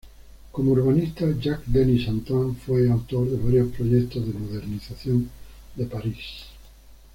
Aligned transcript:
Como 0.51 0.71
urbanista, 0.71 1.25
Jacques 1.39 1.71
Denis 1.71 2.07
Antoine 2.09 2.55
fue 2.55 2.89
autor 2.89 3.29
de 3.29 3.37
varios 3.37 3.71
proyectos 3.71 4.25
de 4.25 4.33
modernización 4.33 5.29
de 5.75 5.85
París. 5.85 6.17